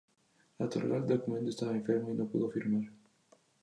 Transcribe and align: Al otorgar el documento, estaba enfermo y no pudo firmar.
Al 0.57 0.65
otorgar 0.65 0.97
el 1.01 1.05
documento, 1.07 1.51
estaba 1.51 1.73
enfermo 1.73 2.09
y 2.09 2.15
no 2.15 2.25
pudo 2.25 2.49
firmar. 2.49 2.89